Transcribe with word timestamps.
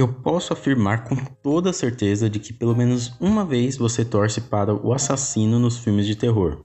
Eu 0.00 0.08
posso 0.08 0.54
afirmar 0.54 1.04
com 1.04 1.14
toda 1.14 1.74
certeza 1.74 2.30
de 2.30 2.38
que 2.38 2.54
pelo 2.54 2.74
menos 2.74 3.12
uma 3.20 3.44
vez 3.44 3.76
você 3.76 4.02
torce 4.02 4.40
para 4.40 4.74
o 4.74 4.94
assassino 4.94 5.58
nos 5.58 5.76
filmes 5.76 6.06
de 6.06 6.16
terror. 6.16 6.64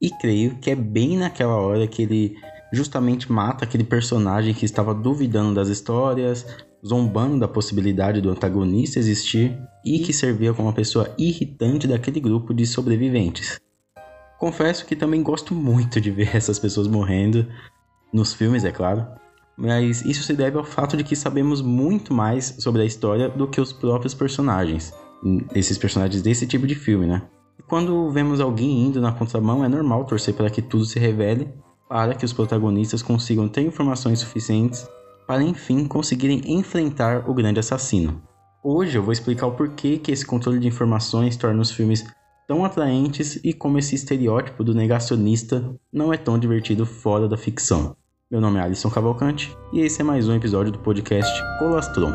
E 0.00 0.08
creio 0.08 0.56
que 0.56 0.70
é 0.70 0.74
bem 0.74 1.18
naquela 1.18 1.56
hora 1.56 1.86
que 1.86 2.00
ele 2.00 2.36
justamente 2.72 3.30
mata 3.30 3.66
aquele 3.66 3.84
personagem 3.84 4.54
que 4.54 4.64
estava 4.64 4.94
duvidando 4.94 5.56
das 5.56 5.68
histórias, 5.68 6.46
zombando 6.82 7.38
da 7.38 7.46
possibilidade 7.46 8.22
do 8.22 8.30
antagonista 8.30 8.98
existir 8.98 9.60
e 9.84 9.98
que 9.98 10.14
servia 10.14 10.54
como 10.54 10.68
uma 10.68 10.74
pessoa 10.74 11.14
irritante 11.18 11.86
daquele 11.86 12.18
grupo 12.18 12.54
de 12.54 12.66
sobreviventes. 12.66 13.60
Confesso 14.38 14.86
que 14.86 14.96
também 14.96 15.22
gosto 15.22 15.54
muito 15.54 16.00
de 16.00 16.10
ver 16.10 16.30
essas 16.34 16.58
pessoas 16.58 16.86
morrendo, 16.86 17.46
nos 18.10 18.32
filmes, 18.32 18.64
é 18.64 18.72
claro, 18.72 19.06
mas 19.60 20.02
isso 20.04 20.22
se 20.22 20.32
deve 20.32 20.56
ao 20.56 20.64
fato 20.64 20.96
de 20.96 21.04
que 21.04 21.14
sabemos 21.14 21.60
muito 21.60 22.14
mais 22.14 22.56
sobre 22.58 22.80
a 22.80 22.84
história 22.84 23.28
do 23.28 23.46
que 23.46 23.60
os 23.60 23.72
próprios 23.72 24.14
personagens, 24.14 24.92
esses 25.54 25.76
personagens 25.76 26.22
desse 26.22 26.46
tipo 26.46 26.66
de 26.66 26.74
filme, 26.74 27.06
né? 27.06 27.22
E 27.58 27.62
quando 27.62 28.10
vemos 28.10 28.40
alguém 28.40 28.86
indo 28.86 29.00
na 29.00 29.12
contramão, 29.12 29.62
é 29.62 29.68
normal 29.68 30.06
torcer 30.06 30.34
para 30.34 30.48
que 30.48 30.62
tudo 30.62 30.86
se 30.86 30.98
revele, 30.98 31.48
para 31.88 32.14
que 32.14 32.24
os 32.24 32.32
protagonistas 32.32 33.02
consigam 33.02 33.46
ter 33.48 33.60
informações 33.60 34.20
suficientes 34.20 34.88
para 35.26 35.42
enfim 35.42 35.84
conseguirem 35.84 36.42
enfrentar 36.46 37.28
o 37.28 37.34
grande 37.34 37.60
assassino. 37.60 38.20
Hoje 38.64 38.98
eu 38.98 39.02
vou 39.02 39.12
explicar 39.12 39.46
o 39.46 39.52
porquê 39.52 39.98
que 39.98 40.10
esse 40.10 40.26
controle 40.26 40.58
de 40.58 40.68
informações 40.68 41.36
torna 41.36 41.62
os 41.62 41.70
filmes 41.70 42.04
tão 42.48 42.64
atraentes 42.64 43.38
e 43.44 43.52
como 43.52 43.78
esse 43.78 43.94
estereótipo 43.94 44.64
do 44.64 44.74
negacionista 44.74 45.72
não 45.92 46.12
é 46.12 46.16
tão 46.16 46.38
divertido 46.38 46.84
fora 46.84 47.28
da 47.28 47.36
ficção. 47.36 47.96
Meu 48.30 48.40
nome 48.40 48.60
é 48.60 48.62
Alisson 48.62 48.88
Cavalcante 48.88 49.58
e 49.72 49.80
esse 49.80 50.02
é 50.02 50.04
mais 50.04 50.28
um 50.28 50.36
episódio 50.36 50.70
do 50.70 50.78
podcast 50.78 51.28
Colastron. 51.58 52.12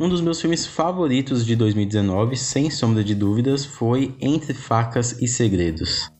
Um 0.00 0.08
dos 0.08 0.20
meus 0.20 0.40
filmes 0.40 0.66
favoritos 0.66 1.46
de 1.46 1.54
2019, 1.54 2.36
sem 2.36 2.68
sombra 2.68 3.04
de 3.04 3.14
dúvidas, 3.14 3.64
foi 3.64 4.12
Entre 4.20 4.52
Facas 4.52 5.22
e 5.22 5.28
Segredos 5.28 6.12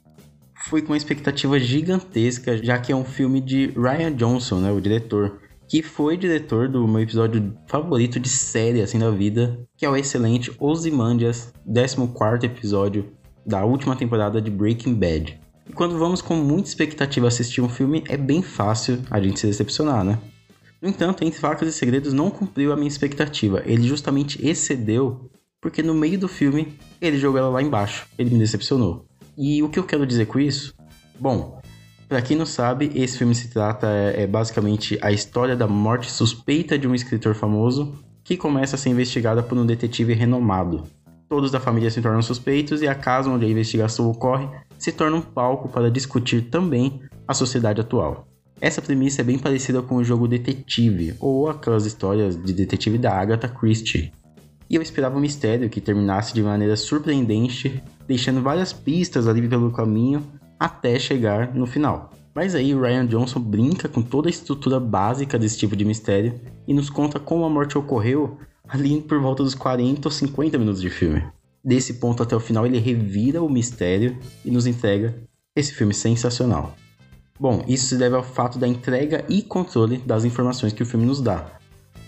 fui 0.64 0.80
com 0.80 0.92
uma 0.92 0.96
expectativa 0.96 1.58
gigantesca, 1.58 2.56
já 2.62 2.78
que 2.78 2.90
é 2.90 2.96
um 2.96 3.04
filme 3.04 3.40
de 3.40 3.66
Ryan 3.76 4.12
Johnson, 4.12 4.60
né, 4.60 4.72
o 4.72 4.80
diretor, 4.80 5.38
que 5.68 5.82
foi 5.82 6.16
diretor 6.16 6.68
do 6.68 6.86
meu 6.86 7.02
episódio 7.02 7.54
favorito 7.66 8.18
de 8.18 8.28
série 8.28 8.80
assim 8.80 8.98
da 8.98 9.10
vida, 9.10 9.58
que 9.76 9.84
é 9.84 9.90
o 9.90 9.96
excelente 9.96 10.52
Ozymandias, 10.58 11.52
14 11.66 12.46
episódio 12.46 13.12
da 13.46 13.64
última 13.64 13.94
temporada 13.94 14.40
de 14.40 14.50
Breaking 14.50 14.94
Bad. 14.94 15.38
E 15.68 15.72
quando 15.72 15.98
vamos 15.98 16.22
com 16.22 16.34
muita 16.34 16.68
expectativa 16.68 17.28
assistir 17.28 17.60
um 17.60 17.68
filme, 17.68 18.02
é 18.08 18.16
bem 18.16 18.42
fácil 18.42 19.02
a 19.10 19.20
gente 19.20 19.40
se 19.40 19.46
decepcionar, 19.46 20.04
né? 20.04 20.18
No 20.80 20.88
entanto, 20.88 21.24
Entre 21.24 21.40
Facas 21.40 21.68
e 21.68 21.72
Segredos 21.72 22.12
não 22.12 22.30
cumpriu 22.30 22.72
a 22.72 22.76
minha 22.76 22.88
expectativa. 22.88 23.62
Ele 23.64 23.82
justamente 23.82 24.46
excedeu, 24.46 25.30
porque 25.60 25.82
no 25.82 25.94
meio 25.94 26.18
do 26.18 26.28
filme 26.28 26.78
ele 27.00 27.18
jogou 27.18 27.38
ela 27.38 27.48
lá 27.48 27.62
embaixo. 27.62 28.06
Ele 28.18 28.30
me 28.30 28.38
decepcionou. 28.38 29.06
E 29.36 29.62
o 29.62 29.68
que 29.68 29.78
eu 29.78 29.84
quero 29.84 30.06
dizer 30.06 30.26
com 30.26 30.38
isso? 30.38 30.74
Bom, 31.18 31.60
para 32.08 32.22
quem 32.22 32.36
não 32.36 32.46
sabe, 32.46 32.92
esse 32.94 33.18
filme 33.18 33.34
se 33.34 33.48
trata 33.48 33.86
é, 33.88 34.22
é, 34.22 34.26
basicamente 34.26 34.98
a 35.02 35.10
história 35.10 35.56
da 35.56 35.66
morte 35.66 36.10
suspeita 36.10 36.78
de 36.78 36.86
um 36.86 36.94
escritor 36.94 37.34
famoso 37.34 37.94
que 38.22 38.36
começa 38.36 38.76
a 38.76 38.78
ser 38.78 38.90
investigada 38.90 39.42
por 39.42 39.58
um 39.58 39.66
detetive 39.66 40.14
renomado. 40.14 40.84
Todos 41.28 41.50
da 41.50 41.58
família 41.58 41.90
se 41.90 42.00
tornam 42.00 42.22
suspeitos 42.22 42.82
e 42.82 42.86
a 42.86 42.94
casa 42.94 43.30
onde 43.30 43.44
a 43.44 43.48
investigação 43.48 44.08
ocorre 44.08 44.48
se 44.78 44.92
torna 44.92 45.16
um 45.16 45.20
palco 45.20 45.68
para 45.68 45.90
discutir 45.90 46.42
também 46.42 47.00
a 47.26 47.34
sociedade 47.34 47.80
atual. 47.80 48.28
Essa 48.60 48.80
premissa 48.80 49.20
é 49.20 49.24
bem 49.24 49.38
parecida 49.38 49.82
com 49.82 49.96
o 49.96 50.04
jogo 50.04 50.28
Detetive 50.28 51.14
ou 51.18 51.48
aquelas 51.48 51.86
histórias 51.86 52.40
de 52.40 52.52
detetive 52.52 52.98
da 52.98 53.12
Agatha 53.12 53.48
Christie. 53.48 54.12
E 54.70 54.76
eu 54.76 54.82
esperava 54.82 55.16
um 55.16 55.20
mistério 55.20 55.68
que 55.68 55.80
terminasse 55.80 56.32
de 56.32 56.42
maneira 56.42 56.76
surpreendente 56.76 57.82
deixando 58.06 58.42
várias 58.42 58.72
pistas 58.72 59.26
ali 59.26 59.46
pelo 59.48 59.70
caminho 59.70 60.22
até 60.58 60.98
chegar 60.98 61.54
no 61.54 61.66
final. 61.66 62.10
Mas 62.34 62.54
aí 62.54 62.74
o 62.74 62.80
Ryan 62.80 63.06
Johnson 63.06 63.40
brinca 63.40 63.88
com 63.88 64.02
toda 64.02 64.28
a 64.28 64.30
estrutura 64.30 64.80
básica 64.80 65.38
desse 65.38 65.58
tipo 65.58 65.76
de 65.76 65.84
mistério 65.84 66.40
e 66.66 66.74
nos 66.74 66.90
conta 66.90 67.20
como 67.20 67.44
a 67.44 67.50
morte 67.50 67.78
ocorreu 67.78 68.38
ali 68.68 69.00
por 69.00 69.20
volta 69.20 69.42
dos 69.42 69.54
40 69.54 70.08
ou 70.08 70.12
50 70.12 70.58
minutos 70.58 70.80
de 70.80 70.90
filme. 70.90 71.24
Desse 71.64 71.94
ponto 71.94 72.22
até 72.22 72.34
o 72.34 72.40
final 72.40 72.66
ele 72.66 72.78
revira 72.78 73.42
o 73.42 73.48
mistério 73.48 74.18
e 74.44 74.50
nos 74.50 74.66
entrega 74.66 75.14
esse 75.56 75.72
filme 75.72 75.94
sensacional. 75.94 76.74
Bom, 77.38 77.64
isso 77.66 77.86
se 77.86 77.96
deve 77.96 78.16
ao 78.16 78.22
fato 78.22 78.58
da 78.58 78.66
entrega 78.66 79.24
e 79.28 79.42
controle 79.42 79.98
das 79.98 80.24
informações 80.24 80.72
que 80.72 80.82
o 80.82 80.86
filme 80.86 81.06
nos 81.06 81.20
dá. 81.20 81.58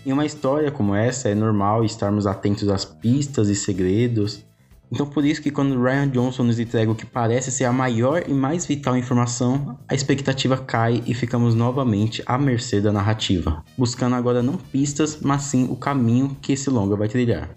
Em 0.05 0.13
uma 0.13 0.25
história 0.25 0.71
como 0.71 0.95
essa, 0.95 1.29
é 1.29 1.35
normal 1.35 1.85
estarmos 1.85 2.27
atentos 2.27 2.69
às 2.69 2.85
pistas 2.85 3.49
e 3.49 3.55
segredos, 3.55 4.45
então 4.91 5.07
por 5.07 5.25
isso 5.25 5.43
que 5.43 5.51
quando 5.51 5.81
Ryan 5.81 6.09
Johnson 6.09 6.45
nos 6.45 6.59
entrega 6.59 6.91
o 6.91 6.95
que 6.95 7.05
parece 7.05 7.51
ser 7.51 7.65
a 7.65 7.73
maior 7.73 8.23
e 8.27 8.33
mais 8.33 8.67
vital 8.67 8.97
informação, 8.97 9.79
a 9.89 9.95
expectativa 9.95 10.57
cai 10.57 11.03
e 11.07 11.15
ficamos 11.15 11.55
novamente 11.55 12.23
à 12.27 12.39
mercê 12.39 12.81
da 12.81 12.93
narrativa, 12.93 13.65
buscando 13.77 14.15
agora 14.15 14.43
não 14.43 14.57
pistas, 14.57 15.19
mas 15.21 15.43
sim 15.43 15.67
o 15.71 15.77
caminho 15.77 16.37
que 16.41 16.53
esse 16.53 16.71
longa 16.71 16.97
vai 16.97 17.09
trilhar. 17.09 17.51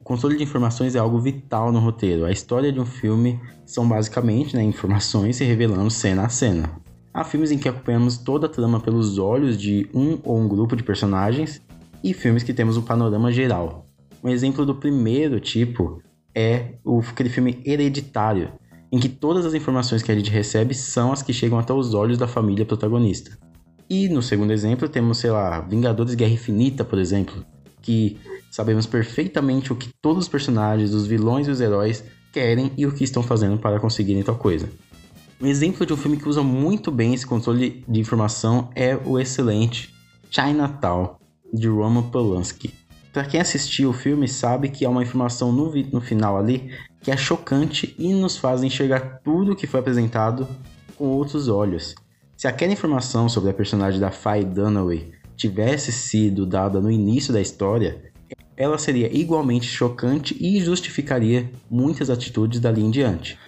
O 0.00 0.04
controle 0.04 0.36
de 0.36 0.44
informações 0.44 0.94
é 0.94 0.98
algo 0.98 1.18
vital 1.18 1.70
no 1.70 1.80
roteiro. 1.80 2.24
A 2.24 2.30
história 2.30 2.72
de 2.72 2.80
um 2.80 2.86
filme 2.86 3.38
são 3.66 3.86
basicamente 3.86 4.56
né, 4.56 4.62
informações 4.62 5.36
se 5.36 5.44
revelando 5.44 5.90
cena 5.90 6.24
a 6.24 6.28
cena. 6.28 6.70
Há 7.12 7.24
filmes 7.24 7.50
em 7.50 7.58
que 7.58 7.68
acompanhamos 7.68 8.16
toda 8.16 8.46
a 8.46 8.48
trama 8.48 8.80
pelos 8.80 9.18
olhos 9.18 9.58
de 9.60 9.88
um 9.92 10.18
ou 10.22 10.38
um 10.38 10.48
grupo 10.48 10.76
de 10.76 10.82
personagens, 10.82 11.60
e 12.02 12.14
filmes 12.14 12.42
que 12.42 12.54
temos 12.54 12.76
um 12.76 12.82
panorama 12.82 13.32
geral. 13.32 13.86
Um 14.22 14.28
exemplo 14.28 14.64
do 14.64 14.74
primeiro 14.74 15.40
tipo 15.40 16.00
é 16.38 16.74
o, 16.84 17.00
aquele 17.00 17.28
filme 17.28 17.60
Hereditário, 17.64 18.52
em 18.92 19.00
que 19.00 19.08
todas 19.08 19.44
as 19.44 19.54
informações 19.54 20.04
que 20.04 20.12
a 20.12 20.14
gente 20.14 20.30
recebe 20.30 20.72
são 20.72 21.10
as 21.10 21.20
que 21.20 21.32
chegam 21.32 21.58
até 21.58 21.72
os 21.72 21.94
olhos 21.94 22.16
da 22.16 22.28
família 22.28 22.64
protagonista. 22.64 23.36
E 23.90 24.08
no 24.08 24.22
segundo 24.22 24.52
exemplo 24.52 24.88
temos, 24.88 25.18
sei 25.18 25.32
lá, 25.32 25.60
Vingadores 25.60 26.14
Guerra 26.14 26.32
Infinita, 26.32 26.84
por 26.84 27.00
exemplo, 27.00 27.44
que 27.82 28.18
sabemos 28.52 28.86
perfeitamente 28.86 29.72
o 29.72 29.76
que 29.76 29.90
todos 30.00 30.24
os 30.24 30.28
personagens, 30.28 30.94
os 30.94 31.08
vilões 31.08 31.48
e 31.48 31.50
os 31.50 31.60
heróis 31.60 32.04
querem 32.32 32.70
e 32.76 32.86
o 32.86 32.92
que 32.92 33.02
estão 33.02 33.22
fazendo 33.22 33.58
para 33.58 33.80
conseguirem 33.80 34.22
tal 34.22 34.36
coisa. 34.36 34.68
Um 35.40 35.46
exemplo 35.46 35.84
de 35.84 35.92
um 35.92 35.96
filme 35.96 36.18
que 36.18 36.28
usa 36.28 36.42
muito 36.42 36.92
bem 36.92 37.14
esse 37.14 37.26
controle 37.26 37.84
de 37.88 37.98
informação 37.98 38.70
é 38.76 38.96
o 38.96 39.18
excelente 39.18 39.92
Chinatown, 40.30 41.16
de 41.52 41.66
Roman 41.66 42.02
Polanski. 42.02 42.77
Para 43.12 43.24
quem 43.24 43.40
assistiu 43.40 43.90
o 43.90 43.94
filme 43.94 44.28
sabe 44.28 44.68
que 44.68 44.84
há 44.84 44.90
uma 44.90 45.02
informação 45.02 45.50
no, 45.50 45.74
no 45.74 46.00
final 46.00 46.36
ali 46.36 46.70
que 47.00 47.10
é 47.10 47.16
chocante 47.16 47.94
e 47.98 48.12
nos 48.12 48.36
faz 48.36 48.62
enxergar 48.62 49.20
tudo 49.24 49.52
o 49.52 49.56
que 49.56 49.66
foi 49.66 49.80
apresentado 49.80 50.46
com 50.96 51.06
outros 51.06 51.48
olhos. 51.48 51.94
Se 52.36 52.46
aquela 52.46 52.72
informação 52.72 53.28
sobre 53.28 53.50
a 53.50 53.54
personagem 53.54 54.00
da 54.00 54.10
Faye 54.10 54.44
Dunaway 54.44 55.12
tivesse 55.36 55.92
sido 55.92 56.44
dada 56.44 56.80
no 56.80 56.90
início 56.90 57.32
da 57.32 57.40
história, 57.40 58.12
ela 58.56 58.76
seria 58.76 59.12
igualmente 59.16 59.66
chocante 59.66 60.36
e 60.40 60.60
justificaria 60.60 61.50
muitas 61.70 62.10
atitudes 62.10 62.60
dali 62.60 62.82
em 62.82 62.90
diante. 62.90 63.38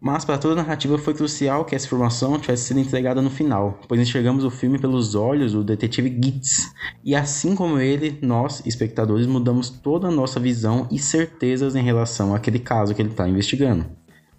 Mas 0.00 0.24
para 0.24 0.38
toda 0.38 0.54
a 0.54 0.62
narrativa 0.62 0.96
foi 0.96 1.12
crucial 1.12 1.64
que 1.64 1.74
essa 1.74 1.86
informação 1.86 2.38
tivesse 2.38 2.64
sido 2.64 2.78
entregada 2.78 3.20
no 3.20 3.30
final, 3.30 3.80
pois 3.88 4.00
enxergamos 4.00 4.44
o 4.44 4.50
filme 4.50 4.78
pelos 4.78 5.16
olhos 5.16 5.52
do 5.52 5.64
detetive 5.64 6.08
Gitz. 6.08 6.72
E 7.04 7.16
assim 7.16 7.56
como 7.56 7.80
ele, 7.80 8.16
nós, 8.22 8.62
espectadores, 8.64 9.26
mudamos 9.26 9.68
toda 9.68 10.06
a 10.06 10.10
nossa 10.10 10.38
visão 10.38 10.86
e 10.90 11.00
certezas 11.00 11.74
em 11.74 11.82
relação 11.82 12.32
àquele 12.32 12.60
caso 12.60 12.94
que 12.94 13.02
ele 13.02 13.10
está 13.10 13.28
investigando. 13.28 13.86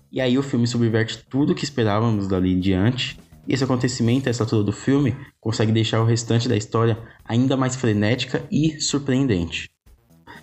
E 0.09 0.21
aí 0.21 0.37
o 0.37 0.43
filme 0.43 0.65
subverte 0.65 1.25
tudo 1.29 1.51
o 1.51 1.55
que 1.55 1.65
esperávamos 1.65 2.27
dali 2.27 2.53
em 2.53 2.59
diante. 2.59 3.19
E 3.45 3.53
esse 3.53 3.63
acontecimento, 3.63 4.29
essa 4.29 4.43
altura 4.43 4.63
do 4.63 4.71
filme, 4.71 5.15
consegue 5.41 5.73
deixar 5.73 6.01
o 6.01 6.05
restante 6.05 6.47
da 6.47 6.55
história 6.55 6.97
ainda 7.25 7.57
mais 7.57 7.75
frenética 7.75 8.45
e 8.49 8.79
surpreendente. 8.79 9.69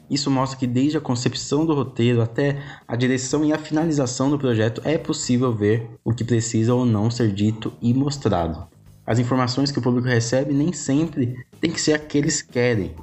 Isso 0.08 0.30
mostra 0.30 0.58
que 0.58 0.66
desde 0.66 0.96
a 0.96 1.00
concepção 1.00 1.66
do 1.66 1.74
roteiro 1.74 2.22
até 2.22 2.62
a 2.86 2.94
direção 2.94 3.44
e 3.44 3.52
a 3.52 3.58
finalização 3.58 4.30
do 4.30 4.38
projeto 4.38 4.80
é 4.84 4.96
possível 4.96 5.52
ver 5.52 5.90
o 6.04 6.12
que 6.12 6.24
precisa 6.24 6.74
ou 6.74 6.86
não 6.86 7.10
ser 7.10 7.32
dito 7.32 7.72
e 7.82 7.92
mostrado. 7.92 8.66
As 9.04 9.18
informações 9.18 9.70
que 9.70 9.78
o 9.78 9.82
público 9.82 10.08
recebe 10.08 10.52
nem 10.52 10.72
sempre 10.72 11.36
tem 11.60 11.70
que 11.70 11.80
ser 11.80 11.94
a 11.94 11.98
que 11.98 12.18
eles 12.18 12.40
querem, 12.42 12.94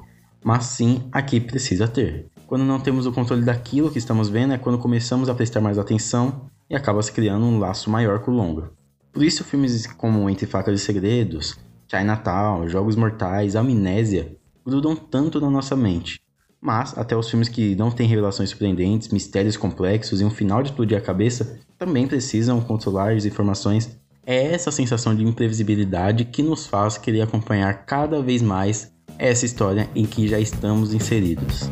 mas 0.44 0.66
sim 0.66 1.04
a 1.12 1.22
que 1.22 1.40
precisa 1.40 1.88
ter. 1.88 2.28
Quando 2.48 2.64
não 2.64 2.80
temos 2.80 3.06
o 3.06 3.12
controle 3.12 3.44
daquilo 3.44 3.90
que 3.92 3.98
estamos 3.98 4.30
vendo 4.30 4.54
é 4.54 4.58
quando 4.58 4.78
começamos 4.78 5.28
a 5.28 5.36
prestar 5.36 5.62
mais 5.62 5.78
atenção 5.78 6.50
e 6.70 6.76
acaba 6.76 7.02
se 7.02 7.12
criando 7.12 7.46
um 7.46 7.60
laço 7.60 7.90
maior 7.90 8.20
com 8.20 8.32
o 8.32 8.36
longa. 8.36 8.72
Por 9.12 9.24
isso 9.24 9.44
filmes 9.44 9.88
como 9.88 10.30
Entre 10.30 10.46
Facas 10.46 10.82
e 10.82 10.84
Segredos, 10.84 11.58
Chinatown, 11.88 12.68
Jogos 12.68 12.96
Mortais, 12.96 13.56
Amnésia 13.56 14.36
grudam 14.66 14.96
tanto 14.96 15.40
na 15.40 15.50
nossa 15.50 15.76
mente. 15.76 16.23
Mas, 16.64 16.98
até 16.98 17.14
os 17.14 17.30
filmes 17.30 17.50
que 17.50 17.76
não 17.76 17.92
têm 17.92 18.08
revelações 18.08 18.50
surpreendentes, 18.50 19.10
mistérios 19.10 19.58
complexos 19.58 20.22
e 20.22 20.24
um 20.24 20.30
final 20.30 20.64
de 20.64 20.70
explodir 20.70 20.98
a 20.98 21.02
cabeça, 21.02 21.60
também 21.78 22.08
precisam 22.08 22.62
controlar 22.62 23.12
as 23.12 23.26
informações. 23.26 23.98
É 24.26 24.54
essa 24.54 24.72
sensação 24.72 25.14
de 25.14 25.26
imprevisibilidade 25.26 26.24
que 26.24 26.42
nos 26.42 26.66
faz 26.66 26.98
querer 26.98 27.20
acompanhar 27.20 27.86
cada 27.86 28.22
vez 28.22 28.42
mais 28.42 28.94
essa 29.20 29.46
história 29.46 29.90
em 29.94 30.06
que 30.06 30.26
já 30.26 30.40
estamos 30.40 30.94
inseridos. 30.94 31.70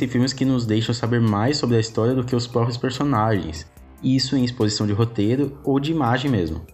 Existem 0.00 0.08
filmes 0.08 0.32
que 0.32 0.44
nos 0.46 0.64
deixam 0.64 0.94
saber 0.94 1.20
mais 1.20 1.58
sobre 1.58 1.76
a 1.76 1.80
história 1.80 2.14
do 2.14 2.24
que 2.24 2.34
os 2.34 2.46
próprios 2.46 2.78
personagens, 2.78 3.66
isso 4.02 4.34
em 4.34 4.44
exposição 4.44 4.86
de 4.86 4.94
roteiro 4.94 5.58
ou 5.62 5.78
de 5.78 5.90
imagem 5.90 6.30
mesmo. 6.30 6.64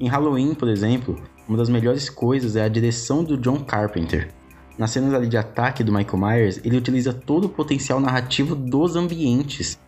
Em 0.00 0.08
Halloween, 0.08 0.54
por 0.54 0.68
exemplo, 0.68 1.16
uma 1.46 1.56
das 1.56 1.68
melhores 1.68 2.10
coisas 2.10 2.56
é 2.56 2.64
a 2.64 2.68
direção 2.68 3.22
do 3.22 3.36
John 3.36 3.60
Carpenter. 3.60 4.30
Nas 4.76 4.90
cenas 4.90 5.14
ali 5.14 5.28
de 5.28 5.36
ataque 5.36 5.84
do 5.84 5.92
Michael 5.92 6.18
Myers, 6.18 6.60
ele 6.64 6.76
utiliza 6.76 7.12
todo 7.12 7.44
o 7.44 7.48
potencial 7.48 8.00
narrativo 8.00 8.56
dos 8.56 8.96
ambientes. 8.96 9.78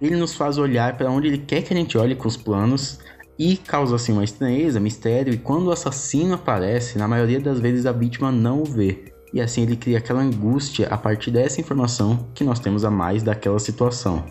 Ele 0.00 0.14
nos 0.14 0.34
faz 0.34 0.58
olhar 0.58 0.96
para 0.96 1.10
onde 1.10 1.26
ele 1.26 1.38
quer 1.38 1.62
que 1.62 1.74
a 1.74 1.76
gente 1.76 1.98
olhe 1.98 2.14
com 2.14 2.28
os 2.28 2.36
planos 2.36 3.00
e 3.36 3.56
causa 3.56 3.96
assim 3.96 4.12
uma 4.12 4.24
estranheza, 4.24 4.78
mistério, 4.78 5.34
e 5.34 5.38
quando 5.38 5.66
o 5.66 5.72
assassino 5.72 6.34
aparece, 6.34 6.98
na 6.98 7.08
maioria 7.08 7.40
das 7.40 7.58
vezes 7.58 7.84
a 7.84 7.92
vítima 7.92 8.30
não 8.30 8.62
o 8.62 8.64
vê 8.64 9.17
e 9.32 9.40
assim 9.40 9.62
ele 9.62 9.76
cria 9.76 9.98
aquela 9.98 10.20
angústia 10.20 10.88
a 10.88 10.96
partir 10.96 11.30
dessa 11.30 11.60
informação 11.60 12.26
que 12.34 12.44
nós 12.44 12.58
temos 12.58 12.84
a 12.84 12.90
mais 12.90 13.22
daquela 13.22 13.58
situação. 13.58 14.24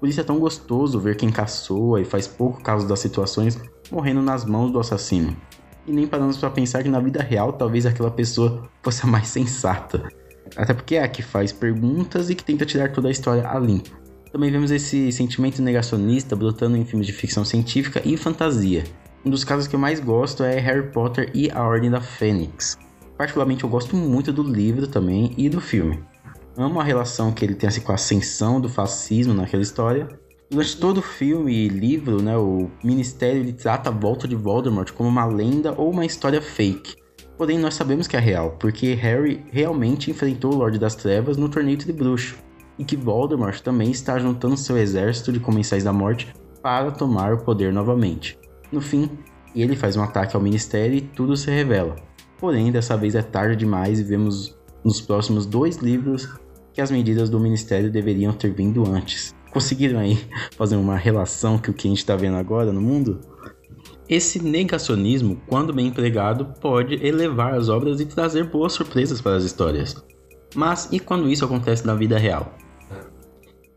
Por 0.00 0.08
isso 0.08 0.20
é 0.20 0.24
tão 0.24 0.38
gostoso 0.38 1.00
ver 1.00 1.16
quem 1.16 1.30
caçoa 1.30 2.00
e 2.00 2.04
faz 2.04 2.26
pouco 2.26 2.62
caso 2.62 2.86
das 2.86 3.00
situações 3.00 3.60
morrendo 3.90 4.22
nas 4.22 4.44
mãos 4.44 4.70
do 4.70 4.78
assassino. 4.78 5.36
E 5.86 5.92
nem 5.92 6.06
paramos 6.06 6.36
para 6.36 6.50
pensar 6.50 6.82
que 6.82 6.88
na 6.88 7.00
vida 7.00 7.22
real 7.22 7.52
talvez 7.52 7.86
aquela 7.86 8.10
pessoa 8.10 8.68
fosse 8.82 9.04
a 9.04 9.06
mais 9.06 9.26
sensata. 9.28 10.08
Até 10.56 10.72
porque 10.72 10.94
é 10.94 11.02
a 11.02 11.08
que 11.08 11.22
faz 11.22 11.52
perguntas 11.52 12.30
e 12.30 12.34
que 12.34 12.44
tenta 12.44 12.64
tirar 12.64 12.92
toda 12.92 13.08
a 13.08 13.10
história 13.10 13.48
a 13.48 13.58
limpo. 13.58 13.90
Também 14.32 14.50
vemos 14.50 14.70
esse 14.70 15.10
sentimento 15.10 15.62
negacionista 15.62 16.36
brotando 16.36 16.76
em 16.76 16.84
filmes 16.84 17.06
de 17.06 17.12
ficção 17.12 17.44
científica 17.44 18.00
e 18.04 18.16
fantasia. 18.16 18.84
Um 19.24 19.30
dos 19.30 19.42
casos 19.42 19.66
que 19.66 19.74
eu 19.74 19.80
mais 19.80 20.00
gosto 20.00 20.44
é 20.44 20.58
Harry 20.60 20.90
Potter 20.90 21.30
e 21.34 21.50
a 21.50 21.62
Ordem 21.62 21.90
da 21.90 22.00
Fênix, 22.00 22.78
Particularmente 23.18 23.64
eu 23.64 23.68
gosto 23.68 23.96
muito 23.96 24.32
do 24.32 24.44
livro 24.44 24.86
também 24.86 25.34
e 25.36 25.48
do 25.48 25.60
filme. 25.60 25.98
Amo 26.56 26.80
a 26.80 26.84
relação 26.84 27.32
que 27.32 27.44
ele 27.44 27.56
tem 27.56 27.68
assim, 27.68 27.80
com 27.80 27.90
a 27.90 27.96
ascensão 27.96 28.60
do 28.60 28.68
fascismo 28.68 29.34
naquela 29.34 29.62
história. 29.62 30.08
Durante 30.48 30.76
todo 30.76 30.98
o 30.98 31.02
filme 31.02 31.52
e 31.52 31.68
livro, 31.68 32.22
né, 32.22 32.36
o 32.36 32.70
Ministério 32.82 33.40
ele 33.40 33.52
trata 33.52 33.90
a 33.90 33.92
volta 33.92 34.28
de 34.28 34.36
Voldemort 34.36 34.92
como 34.92 35.08
uma 35.08 35.26
lenda 35.26 35.74
ou 35.76 35.90
uma 35.90 36.06
história 36.06 36.40
fake. 36.40 36.96
Porém, 37.36 37.58
nós 37.58 37.74
sabemos 37.74 38.06
que 38.06 38.16
é 38.16 38.20
real, 38.20 38.56
porque 38.58 38.94
Harry 38.94 39.44
realmente 39.50 40.10
enfrentou 40.10 40.54
o 40.54 40.56
Lorde 40.56 40.78
das 40.78 40.94
Trevas 40.94 41.36
no 41.36 41.48
torneio 41.48 41.76
de 41.76 41.92
bruxo, 41.92 42.36
e 42.78 42.84
que 42.84 42.96
Voldemort 42.96 43.60
também 43.60 43.90
está 43.90 44.18
juntando 44.18 44.56
seu 44.56 44.78
exército 44.78 45.32
de 45.32 45.38
comensais 45.38 45.84
da 45.84 45.92
morte 45.92 46.32
para 46.62 46.90
tomar 46.90 47.32
o 47.32 47.44
poder 47.44 47.72
novamente. 47.72 48.38
No 48.72 48.80
fim, 48.80 49.10
ele 49.54 49.76
faz 49.76 49.96
um 49.96 50.02
ataque 50.02 50.34
ao 50.34 50.42
Ministério 50.42 50.96
e 50.96 51.00
tudo 51.00 51.36
se 51.36 51.50
revela. 51.50 52.07
Porém, 52.38 52.70
dessa 52.70 52.96
vez 52.96 53.14
é 53.14 53.22
tarde 53.22 53.56
demais 53.56 53.98
e 53.98 54.04
vemos 54.04 54.56
nos 54.84 55.00
próximos 55.00 55.44
dois 55.44 55.76
livros 55.76 56.28
que 56.72 56.80
as 56.80 56.90
medidas 56.90 57.28
do 57.28 57.40
Ministério 57.40 57.90
deveriam 57.90 58.32
ter 58.32 58.52
vindo 58.52 58.88
antes. 58.88 59.34
Conseguiram 59.50 59.98
aí 59.98 60.18
fazer 60.56 60.76
uma 60.76 60.96
relação 60.96 61.58
com 61.58 61.70
o 61.70 61.74
que 61.74 61.88
a 61.88 61.90
gente 61.90 61.98
está 61.98 62.14
vendo 62.14 62.36
agora 62.36 62.72
no 62.72 62.80
mundo? 62.80 63.20
Esse 64.08 64.42
negacionismo, 64.42 65.40
quando 65.46 65.72
bem 65.72 65.88
empregado, 65.88 66.54
pode 66.60 66.94
elevar 67.04 67.54
as 67.54 67.68
obras 67.68 68.00
e 68.00 68.06
trazer 68.06 68.44
boas 68.44 68.72
surpresas 68.72 69.20
para 69.20 69.36
as 69.36 69.44
histórias. 69.44 69.96
Mas 70.54 70.88
e 70.92 70.98
quando 70.98 71.28
isso 71.28 71.44
acontece 71.44 71.86
na 71.86 71.94
vida 71.94 72.16
real? 72.16 72.54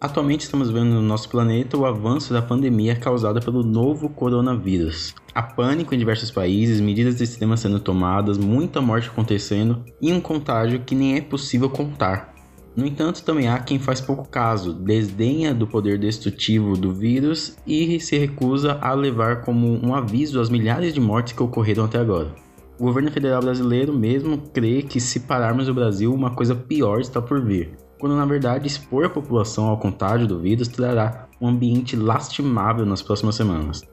Atualmente 0.02 0.42
estamos 0.42 0.72
vendo 0.72 0.96
no 0.96 1.02
nosso 1.04 1.30
planeta 1.30 1.78
o 1.78 1.86
avanço 1.86 2.34
da 2.34 2.42
pandemia 2.42 2.96
causada 2.96 3.40
pelo 3.40 3.62
novo 3.62 4.10
coronavírus. 4.10 5.14
Há 5.32 5.44
pânico 5.44 5.94
em 5.94 5.98
diversos 6.00 6.32
países, 6.32 6.82
medidas 6.82 7.22
extremas 7.22 7.60
sendo 7.60 7.80
tomadas, 7.80 8.36
muita 8.40 8.82
morte 8.82 9.10
acontecendo 9.10 9.86
e 10.02 10.12
um 10.12 10.20
contágio 10.20 10.80
que 10.80 10.96
nem 10.96 11.18
é 11.18 11.22
possível 11.22 11.70
contar. 11.70 12.34
No 12.76 12.84
entanto, 12.84 13.24
também 13.24 13.48
há 13.48 13.60
quem 13.60 13.78
faz 13.78 14.02
pouco 14.02 14.28
caso, 14.28 14.74
desdenha 14.74 15.54
do 15.54 15.68
poder 15.68 16.00
destrutivo 16.00 16.76
do 16.76 16.92
vírus 16.92 17.56
e 17.68 18.00
se 18.00 18.18
recusa 18.18 18.80
a 18.82 18.96
levar 18.96 19.42
como 19.42 19.80
um 19.86 19.94
aviso 19.94 20.42
as 20.42 20.50
milhares 20.50 20.96
de 20.96 21.00
mortes 21.00 21.34
que 21.34 21.44
ocorreram 21.44 21.86
até 21.86 22.00
agora. 22.00 22.34
O 22.80 22.86
governo 22.86 23.12
federal 23.12 23.42
brasileiro 23.42 23.94
mesmo 23.94 24.40
crê 24.52 24.82
que 24.82 25.00
se 25.00 25.20
pararmos 25.20 25.70
o 25.70 25.76
Brasil, 25.76 26.12
uma 26.12 26.32
coisa 26.32 26.56
pior 26.56 27.00
está 27.02 27.22
por 27.22 27.40
vir 27.40 27.78
quando 28.02 28.16
na 28.16 28.26
verdade 28.26 28.66
expor 28.66 29.06
a 29.06 29.10
população 29.10 29.66
ao 29.68 29.78
contágio 29.78 30.28
do 30.28 30.40
vírus 30.40 30.68
trará 30.68 31.28
um 31.40 31.48
ambiente 31.48 31.96
lastimável 31.96 32.84
nas 32.84 33.04
próximas 33.04 33.36
semanas. 33.36 33.84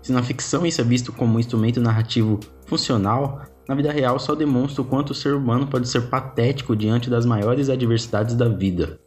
Se 0.00 0.10
na 0.10 0.22
ficção 0.22 0.64
isso 0.64 0.80
é 0.80 0.84
visto 0.84 1.12
como 1.12 1.36
um 1.36 1.38
instrumento 1.38 1.78
narrativo 1.78 2.40
funcional, 2.64 3.42
na 3.68 3.74
vida 3.74 3.92
real 3.92 4.18
só 4.18 4.34
demonstra 4.34 4.80
o 4.80 4.86
quanto 4.86 5.10
o 5.10 5.14
ser 5.14 5.34
humano 5.34 5.66
pode 5.66 5.86
ser 5.86 6.08
patético 6.08 6.74
diante 6.74 7.10
das 7.10 7.26
maiores 7.26 7.68
adversidades 7.68 8.34
da 8.34 8.48
vida. 8.48 8.98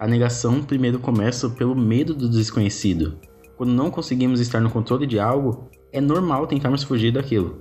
A 0.00 0.06
negação 0.06 0.62
primeiro 0.62 0.98
começa 0.98 1.50
pelo 1.50 1.76
medo 1.76 2.14
do 2.14 2.30
desconhecido. 2.30 3.18
Quando 3.58 3.74
não 3.74 3.90
conseguimos 3.90 4.40
estar 4.40 4.60
no 4.62 4.70
controle 4.70 5.06
de 5.06 5.20
algo, 5.20 5.68
é 5.92 6.00
normal 6.00 6.46
tentarmos 6.46 6.82
fugir 6.82 7.12
daquilo, 7.12 7.58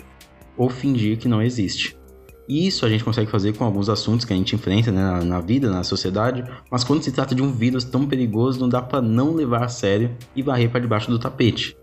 ou 0.55 0.69
fingir 0.69 1.17
que 1.17 1.27
não 1.27 1.41
existe. 1.41 1.97
Isso 2.47 2.85
a 2.85 2.89
gente 2.89 3.03
consegue 3.03 3.29
fazer 3.29 3.57
com 3.57 3.65
alguns 3.65 3.89
assuntos 3.89 4.25
que 4.25 4.31
a 4.31 4.35
gente 4.35 4.55
enfrenta 4.55 4.89
né, 4.89 5.01
na, 5.01 5.23
na, 5.23 5.41
vida, 5.41 5.69
na 5.69 5.83
sociedade, 5.83 6.45
mas 6.71 6.83
quando 6.83 7.03
se 7.03 7.11
trata 7.11 7.35
de 7.35 7.41
um 7.41 7.51
vírus 7.51 7.83
tão 7.83 8.07
perigoso, 8.07 8.59
não 8.59 8.69
dá 8.69 8.81
para 8.81 9.01
não 9.01 9.33
levar 9.33 9.65
a 9.65 9.67
sério 9.67 10.15
e 10.33 10.41
varrer 10.41 10.69
para 10.69 10.79
debaixo 10.79 11.11
do 11.11 11.19
tapete. 11.19 11.75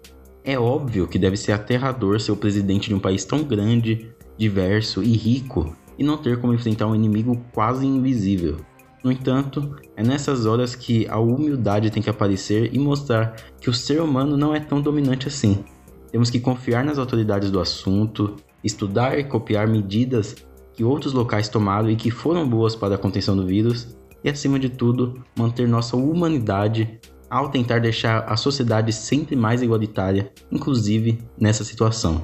É 0.43 0.59
óbvio 0.59 1.07
que 1.07 1.19
deve 1.19 1.37
ser 1.37 1.53
aterrador 1.53 2.19
ser 2.19 2.33
o 2.33 2.37
presidente 2.37 2.89
de 2.89 2.95
um 2.95 2.99
país 2.99 3.25
tão 3.25 3.43
grande, 3.43 4.11
diverso 4.39 5.03
e 5.03 5.13
rico 5.13 5.77
e 5.99 6.05
não 6.05 6.17
ter 6.17 6.41
como 6.41 6.55
enfrentar 6.55 6.87
um 6.87 6.95
inimigo 6.95 7.43
quase 7.53 7.87
invisível. 7.87 8.57
No 9.03 9.13
entanto, 9.13 9.77
é 9.95 10.03
nessas 10.03 10.47
horas 10.47 10.75
que 10.75 11.07
a 11.09 11.19
humildade 11.19 11.91
tem 11.91 12.03
que 12.03 12.09
aparecer 12.09 12.75
e 12.75 12.79
mostrar 12.79 13.37
que 13.61 13.69
o 13.69 13.75
ser 13.75 14.01
humano 14.01 14.35
não 14.35 14.55
é 14.55 14.61
tão 14.61 14.81
dominante 14.81 15.29
assim. 15.29 15.63
Temos 16.11 16.31
que 16.31 16.41
confiar 16.41 16.83
nas 16.83 16.99
autoridades 16.99 17.51
do 17.51 17.61
assunto, 17.61 18.37
estudar 18.63 19.19
e 19.19 19.25
copiar 19.25 19.69
medidas 19.69 20.35
que 20.75 20.85
outros 20.85 21.13
locais 21.13 21.49
tomaram 21.49 21.91
e 21.91 21.97
que 21.97 22.11
foram 22.11 22.49
boas 22.49 22.75
para 22.75 22.95
a 22.97 22.99
contenção 22.99 23.37
do 23.37 23.47
vírus, 23.47 23.97
e 24.23 24.29
acima 24.29 24.59
de 24.59 24.69
tudo, 24.69 25.23
manter 25.37 25.69
nossa 25.69 25.97
humanidade 25.97 26.99
ao 27.31 27.51
tentar 27.51 27.81
deixar 27.81 28.21
a 28.21 28.37
sociedade 28.37 28.93
sempre 28.93 29.37
mais 29.37 29.63
igualitária, 29.63 30.33
inclusive 30.51 31.19
nessa 31.39 31.65
situação. 31.65 32.23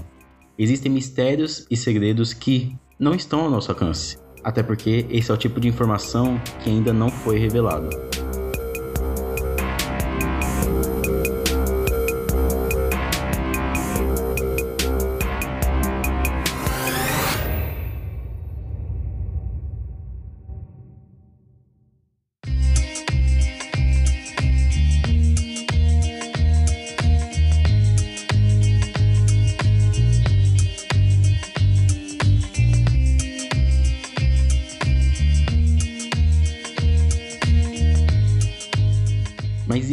Existem 0.59 0.91
mistérios 0.93 1.67
e 1.71 1.77
segredos 1.77 2.33
que 2.33 2.77
não 2.99 3.15
estão 3.15 3.41
ao 3.41 3.51
nosso 3.51 3.71
alcance, 3.71 4.19
até 4.45 4.63
porque 4.63 5.07
esse 5.11 5.31
é 5.31 5.35
o 5.35 5.39
tipo 5.39 5.61
de 5.61 5.69
informação 5.69 6.41
que 6.63 6.71
ainda 6.71 6.93
não 6.93 7.09
foi 7.09 7.39
revelado. 7.39 7.89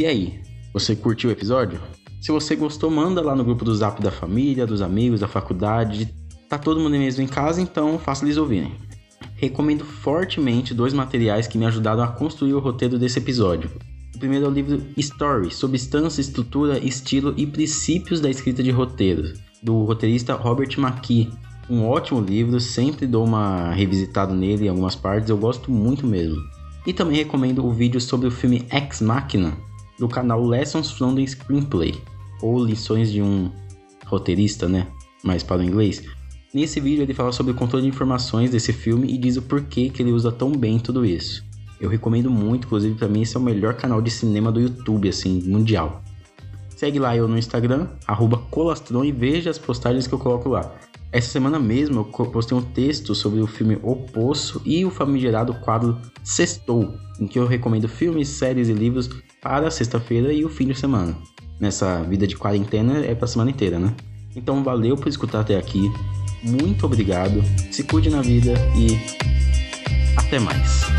E 0.07 0.09
aí? 0.09 0.39
Você 0.71 0.95
curtiu 0.95 1.29
o 1.29 1.33
episódio? 1.33 1.81
Se 2.21 2.31
você 2.31 2.55
gostou, 2.55 2.89
manda 2.89 3.21
lá 3.21 3.35
no 3.35 3.43
grupo 3.43 3.65
do 3.65 3.75
Zap 3.75 4.01
da 4.01 4.09
família, 4.09 4.65
dos 4.65 4.81
amigos, 4.81 5.19
da 5.19 5.27
faculdade. 5.27 6.13
Tá 6.47 6.57
todo 6.57 6.79
mundo 6.79 6.91
mesmo 6.91 7.21
em 7.21 7.27
casa, 7.27 7.61
então 7.61 7.99
faça 7.99 8.23
eles 8.23 8.37
ouvirem. 8.37 8.71
Recomendo 9.35 9.83
fortemente 9.83 10.73
dois 10.73 10.93
materiais 10.93 11.45
que 11.45 11.57
me 11.57 11.65
ajudaram 11.65 12.03
a 12.03 12.07
construir 12.07 12.53
o 12.53 12.59
roteiro 12.59 12.97
desse 12.97 13.19
episódio. 13.19 13.69
O 14.15 14.19
primeiro 14.19 14.45
é 14.45 14.47
o 14.47 14.51
livro 14.51 14.81
Story, 14.95 15.51
Substância, 15.53 16.21
Estrutura, 16.21 16.79
Estilo 16.79 17.33
e 17.35 17.45
Princípios 17.45 18.21
da 18.21 18.29
Escrita 18.29 18.63
de 18.63 18.71
Roteiro, 18.71 19.33
do 19.61 19.83
roteirista 19.83 20.35
Robert 20.35 20.73
McKee. 20.77 21.29
Um 21.69 21.85
ótimo 21.85 22.21
livro, 22.21 22.61
sempre 22.61 23.05
dou 23.05 23.25
uma 23.25 23.73
revisitada 23.73 24.33
nele 24.33 24.67
em 24.67 24.69
algumas 24.69 24.95
partes, 24.95 25.29
eu 25.29 25.37
gosto 25.37 25.69
muito 25.69 26.07
mesmo. 26.07 26.41
E 26.85 26.93
também 26.93 27.17
recomendo 27.17 27.65
o 27.65 27.73
vídeo 27.73 27.99
sobre 27.99 28.27
o 28.27 28.31
filme 28.31 28.65
Ex 28.71 29.01
Machina, 29.01 29.66
do 29.99 30.07
canal 30.07 30.43
Lessons 30.43 30.91
from 30.91 31.15
the 31.15 31.25
Screenplay, 31.25 31.95
ou 32.41 32.63
Lições 32.63 33.11
de 33.11 33.21
um 33.21 33.51
Roteirista, 34.05 34.67
né? 34.67 34.87
Mais 35.23 35.43
para 35.43 35.61
o 35.61 35.63
inglês. 35.63 36.03
Nesse 36.53 36.79
vídeo 36.79 37.03
ele 37.03 37.13
fala 37.13 37.31
sobre 37.31 37.51
o 37.51 37.55
controle 37.55 37.83
de 37.83 37.89
informações 37.89 38.49
desse 38.49 38.71
filme 38.71 39.11
e 39.13 39.17
diz 39.17 39.37
o 39.37 39.41
porquê 39.41 39.89
que 39.89 40.01
ele 40.01 40.11
usa 40.11 40.31
tão 40.31 40.51
bem 40.51 40.79
tudo 40.79 41.05
isso. 41.05 41.43
Eu 41.79 41.89
recomendo 41.89 42.31
muito, 42.31 42.65
inclusive 42.65 42.95
para 42.95 43.07
mim 43.07 43.21
esse 43.21 43.35
é 43.35 43.39
o 43.39 43.43
melhor 43.43 43.75
canal 43.75 44.01
de 44.01 44.09
cinema 44.09 44.51
do 44.51 44.59
YouTube, 44.59 45.09
assim, 45.09 45.41
mundial. 45.43 46.01
Segue 46.69 46.99
lá 46.99 47.15
eu 47.15 47.27
no 47.27 47.37
Instagram, 47.37 47.87
colastron 48.49 49.03
e 49.03 49.11
veja 49.11 49.49
as 49.49 49.57
postagens 49.57 50.07
que 50.07 50.13
eu 50.13 50.19
coloco 50.19 50.49
lá. 50.49 50.73
Essa 51.17 51.29
semana 51.29 51.57
mesmo 51.57 52.07
eu 52.19 52.25
postei 52.27 52.55
um 52.55 52.61
texto 52.61 53.15
sobre 53.15 53.39
o 53.39 53.47
filme 53.47 53.79
O 53.81 53.95
Poço 53.95 54.61
e 54.63 54.85
o 54.85 54.91
famigerado 54.91 55.51
quadro 55.61 55.97
Sextou, 56.23 56.93
em 57.19 57.25
que 57.25 57.39
eu 57.39 57.47
recomendo 57.47 57.87
filmes, 57.87 58.27
séries 58.27 58.69
e 58.69 58.73
livros 58.73 59.09
para 59.41 59.71
sexta-feira 59.71 60.31
e 60.31 60.45
o 60.45 60.49
fim 60.49 60.67
de 60.67 60.75
semana. 60.75 61.17
Nessa 61.59 62.03
vida 62.03 62.27
de 62.27 62.37
quarentena 62.37 63.03
é 63.03 63.15
pra 63.15 63.25
semana 63.25 63.49
inteira, 63.49 63.79
né? 63.79 63.95
Então 64.35 64.63
valeu 64.63 64.95
por 64.95 65.07
escutar 65.07 65.39
até 65.39 65.57
aqui. 65.57 65.91
Muito 66.43 66.85
obrigado. 66.85 67.41
Se 67.71 67.83
cuide 67.83 68.11
na 68.11 68.21
vida 68.21 68.53
e 68.75 68.99
até 70.15 70.37
mais. 70.37 70.96